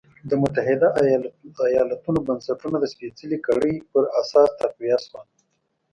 د 0.29 0.31
متحده 0.41 0.87
ایالتونو 1.71 2.19
بنسټونه 2.27 2.77
د 2.79 2.85
سپېڅلې 2.93 3.37
کړۍ 3.47 3.73
پر 3.91 4.03
اساس 4.21 4.49
تقویه 4.61 4.97
شول. 5.05 5.25